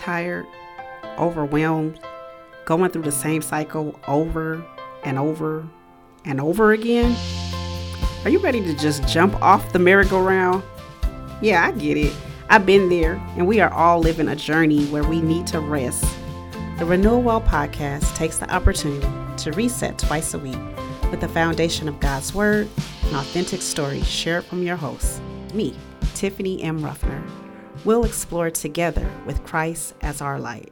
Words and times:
tired, 0.00 0.46
overwhelmed, 1.18 2.00
going 2.64 2.90
through 2.90 3.02
the 3.02 3.12
same 3.12 3.42
cycle 3.42 3.98
over 4.08 4.64
and 5.04 5.18
over 5.18 5.68
and 6.24 6.40
over 6.40 6.72
again? 6.72 7.16
Are 8.24 8.30
you 8.30 8.38
ready 8.38 8.62
to 8.62 8.74
just 8.74 9.06
jump 9.06 9.40
off 9.42 9.72
the 9.72 9.78
merry-go-round? 9.78 10.62
Yeah, 11.42 11.64
I 11.64 11.72
get 11.72 11.96
it. 11.96 12.14
I've 12.48 12.66
been 12.66 12.88
there, 12.88 13.14
and 13.36 13.46
we 13.46 13.60
are 13.60 13.72
all 13.72 14.00
living 14.00 14.28
a 14.28 14.36
journey 14.36 14.86
where 14.86 15.04
we 15.04 15.20
need 15.20 15.46
to 15.48 15.60
rest. 15.60 16.04
The 16.78 16.84
Renewal 16.84 17.22
Well 17.22 17.40
podcast 17.42 18.16
takes 18.16 18.38
the 18.38 18.50
opportunity 18.52 19.06
to 19.42 19.52
reset 19.52 19.98
twice 19.98 20.34
a 20.34 20.38
week 20.38 20.58
with 21.10 21.20
the 21.20 21.28
foundation 21.28 21.88
of 21.88 22.00
God's 22.00 22.34
Word 22.34 22.68
and 23.04 23.16
authentic 23.16 23.62
stories 23.62 24.06
shared 24.06 24.44
from 24.44 24.62
your 24.62 24.76
host, 24.76 25.20
me, 25.54 25.74
Tiffany 26.14 26.62
M. 26.62 26.82
Ruffner. 26.82 27.19
We'll 27.84 28.04
explore 28.04 28.50
together 28.50 29.10
with 29.24 29.42
Christ 29.44 29.94
as 30.02 30.20
our 30.20 30.38
light. 30.38 30.70